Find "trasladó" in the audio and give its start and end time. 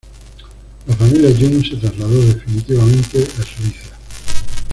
1.77-2.19